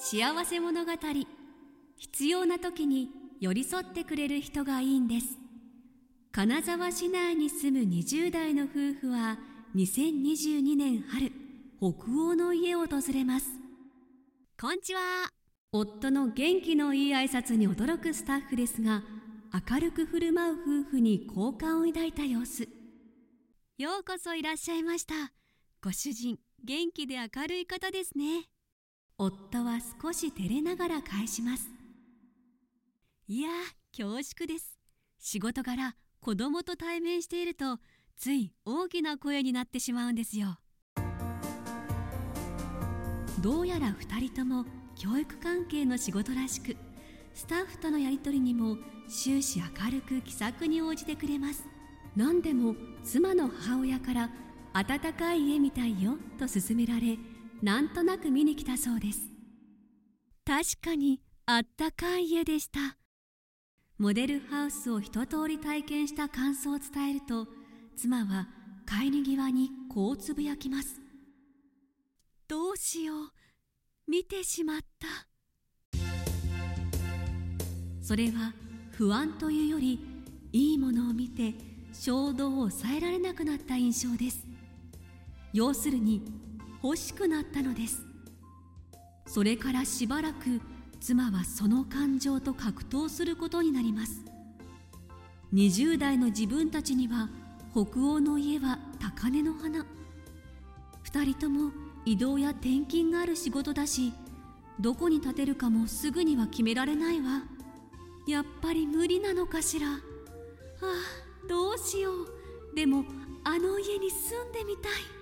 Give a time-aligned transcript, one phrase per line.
[0.00, 0.92] 幸せ物語。
[1.96, 3.10] 必要な時に
[3.40, 5.38] 寄り添ってくれる人がいいんです。
[6.32, 8.68] 金沢市内に住む20代の夫
[9.00, 9.38] 婦は
[9.76, 11.30] 2022年春
[11.78, 13.46] 北欧の家を訪れます。
[14.60, 15.00] こんにちは。
[15.72, 19.02] 夫の元気のいい挨拶に驚くスタッフですが
[19.70, 22.68] 明るく振る舞う夫婦に好感を抱いた様子。
[23.78, 25.37] ようこそいらっしゃいました。
[25.80, 28.48] ご主人元気で明るい方ですね。
[29.16, 31.68] 夫は少し照れながら返します。
[33.28, 33.50] いや
[33.96, 34.76] 恐縮です。
[35.20, 37.78] 仕事柄子供と対面していると
[38.16, 40.58] つい大きな声になってしまうんですよ。
[43.40, 44.64] どうやら2人とも
[44.96, 46.76] 教育関係の仕事らしく
[47.34, 51.64] スタッフとのやり取りにも終始明るく気さくに応じてくれます。
[52.16, 52.74] 何でも
[53.04, 54.30] 妻の母親から
[54.84, 57.18] 「暖かい家みたいよ」と勧められ
[57.62, 59.28] なんとなく見に来たそうです。
[60.44, 62.96] 確かにあったかい家でした。
[63.98, 67.48] モデルハウスを一通り体験した感想を伝えると
[67.96, 68.48] 妻は
[68.86, 71.00] 帰り際にこうつぶやきます。
[72.46, 73.32] どうしよう
[74.06, 75.08] 見てしまった。
[78.00, 78.54] それは
[78.92, 80.00] 不安というより
[80.52, 81.54] いいものを見て
[81.92, 84.47] 衝動を抑えられなくなった印象です。
[85.52, 86.22] 要するに
[86.82, 88.04] 欲しくなったのです。
[89.26, 90.60] それからしばらく
[91.00, 94.24] 妻はその感情と格闘することになります。
[95.52, 97.28] 20代の自分たちには
[97.72, 99.86] 北欧の家は高嶺の花。
[101.04, 101.72] 2人とも
[102.04, 104.12] 移動や転勤がある仕事だし
[104.80, 107.42] どこに建てるかもすぐには決められないわ。
[108.26, 109.88] やっぱり無理なのかしら。
[109.88, 109.96] あ
[110.82, 112.76] あどうしよう。
[112.76, 113.04] でも
[113.44, 115.17] あの家に住んでみたい。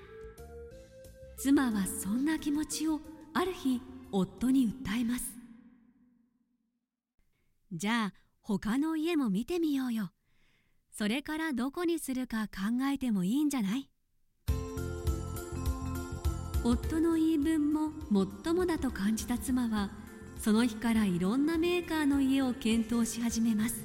[1.39, 3.01] 妻はそんな気持ちを
[3.34, 5.37] ある日夫に訴えます。
[7.73, 10.11] じゃあ他の家も見てみようよ。
[10.91, 13.91] それからどこにするか考えてもいいんじゃない？
[16.64, 19.91] 夫の言い分ももっともだと感じた妻は
[20.41, 23.85] その日からいろんなメーカーの家を検討し始めます。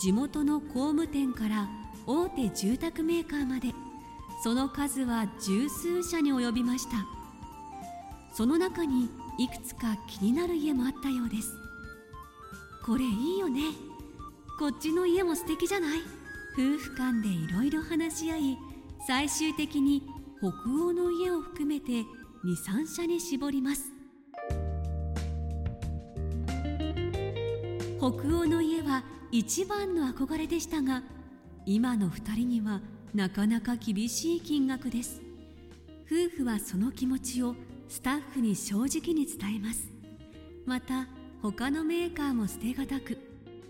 [0.00, 1.68] 地元の工務店から
[2.06, 3.72] 大手住宅メーカーまで
[4.42, 7.04] その数は十数社に及びました。
[8.32, 9.08] その中に
[9.38, 11.56] いくつか気になる家もあったようです。
[12.84, 13.62] これいいよね。
[14.58, 16.00] こっちの家も素敵じゃない？
[16.52, 18.58] 夫婦間でいろいろ話し合い
[19.06, 20.02] 最終的に
[20.38, 22.04] 北欧の家を含めて
[22.44, 23.92] 23社に絞ります。
[27.98, 28.08] 北
[28.38, 31.02] 欧の家は一番の憧れでしたが
[31.64, 32.80] 今の2人には
[33.16, 35.22] なかなか厳しい金額です。
[36.04, 37.54] 夫婦はその気持ちを
[37.88, 39.88] スタッフに正直に伝えます。
[40.66, 41.08] また
[41.40, 43.16] 他のメーカーも捨てがたく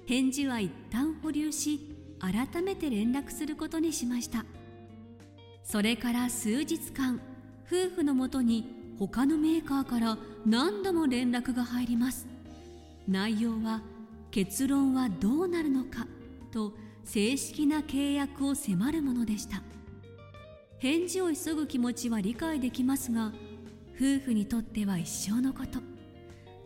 [0.05, 4.45] 返事は一旦保留し改めて連絡することにしました。
[5.63, 7.21] それから数日間
[7.69, 12.27] 夫婦のもとに他のメーカーから何度も連絡が入ります。
[13.07, 13.81] 内容は
[14.33, 16.09] 結論はどうなるのか
[16.51, 16.73] と
[17.07, 19.63] 正式な契約を迫るものでした。
[20.79, 23.33] 返事を急ぐ気持ちは理解できますが
[23.95, 25.79] 夫婦にとっては一生のこと。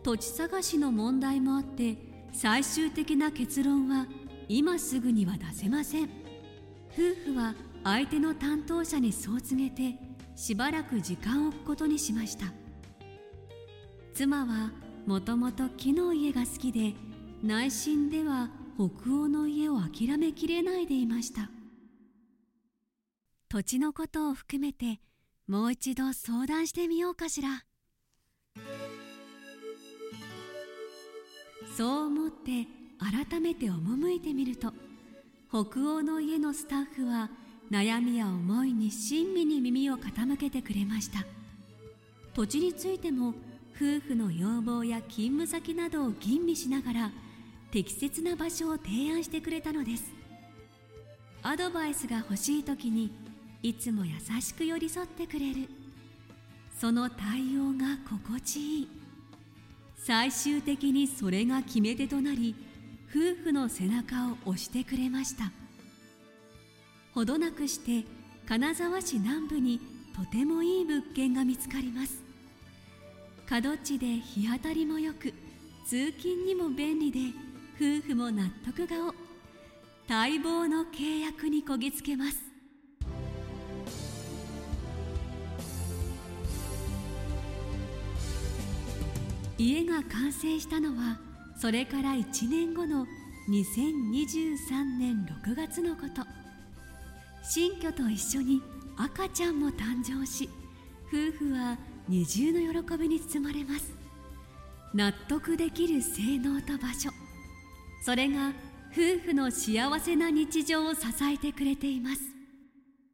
[0.03, 1.95] 土地探しの問題もあって
[2.33, 4.07] 最終的な結論は
[4.49, 6.09] 今すぐには出せません。
[6.91, 9.97] 夫婦は相手の担当者にそう告げて
[10.35, 12.45] しばらく時間を置くことにしました。
[14.13, 14.71] 妻は
[15.05, 16.95] もともと木の家が好きで
[17.43, 18.49] 内心では
[18.89, 21.51] 北欧の家を諦めきれないでいました。
[23.47, 24.99] 土地のことを含めて
[25.45, 27.63] もう一度相談してみようかしら。
[31.77, 32.65] そう思って
[32.97, 34.73] 改めて赴いてみると
[35.49, 37.29] 北欧の家のスタッフは
[37.69, 41.23] 悩みや思いに親身に耳を傾けてくれました。
[42.33, 43.35] 土地についても
[43.75, 47.11] 夫婦の要望や勤務先などを吟味しながら
[47.71, 50.03] 適切な場所を提案してくれたのです。
[51.41, 53.11] アドバイスが欲しい時に
[53.63, 55.69] いつも優しく寄り添ってくれる。
[56.77, 58.87] その対応が心地いい。
[59.95, 62.55] 最終的にそれが決め手となり
[63.09, 65.51] 夫婦の背中を押してくれました。
[67.13, 68.05] ほどなくして
[68.47, 69.79] 金沢市南部に
[70.15, 72.21] とてもいい物件が見つかります。
[73.47, 75.33] 角地で日当たりもよく
[75.85, 77.19] 通勤にも便利で
[77.81, 79.11] 夫婦も納得顔。
[80.07, 82.37] 待望の契約にこぎつけます。
[89.57, 91.17] 家が完成したのは
[91.59, 93.07] それから1年後の
[93.49, 96.21] 2023年6月のこと。
[97.41, 98.61] 新居と一緒に
[98.95, 100.47] 赤ちゃんも誕生し
[101.07, 103.91] 夫婦は二重の喜びに包まれます。
[104.93, 107.09] 納得できる性能と場所。
[108.01, 108.51] それが
[108.91, 112.30] 夫婦の幸せな日常を支えてくれています。